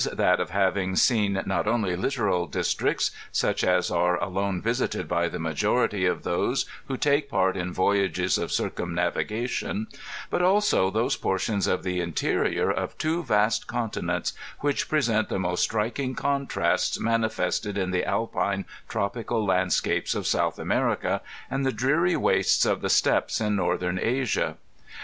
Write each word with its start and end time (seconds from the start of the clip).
that 0.13 0.39
of 0.39 0.49
having 0.49 0.95
seen 0.95 1.39
not 1.45 1.67
only 1.67 1.95
littoral 1.95 2.47
districts, 2.47 3.11
such 3.31 3.63
as 3.63 3.91
are 3.91 4.17
alone 4.19 4.59
visited 4.59 5.07
by 5.07 5.29
the 5.29 5.37
majority 5.37 6.07
of 6.07 6.23
those 6.23 6.65
who 6.87 6.97
take 6.97 7.29
part 7.29 7.55
in 7.55 7.71
voyages 7.71 8.39
of 8.39 8.49
circmnnavigation, 8.49 9.85
but 10.31 10.41
also 10.41 10.89
those 10.89 11.15
portions 11.15 11.67
of 11.67 11.83
the 11.83 12.01
interior 12.01 12.71
of 12.71 12.97
two 12.97 13.23
v^ 13.23 13.67
continents 13.67 14.33
which 14.61 14.89
present 14.89 15.29
the 15.29 15.37
most 15.37 15.61
striking 15.61 16.15
contrasts 16.15 16.99
manifested 16.99 17.77
in 17.77 17.91
the 17.91 18.03
Alpine 18.03 18.65
tropical 18.89 19.45
landscapes 19.45 20.15
of 20.15 20.25
South 20.25 20.57
America, 20.57 21.21
and 21.47 21.63
the 21.63 21.71
dreary 21.71 22.15
wastes 22.15 22.65
of 22.65 22.81
the 22.81 22.89
steppes 22.89 23.39
in 23.39 23.55
Northern 23.55 23.99
Asia. 24.01 24.57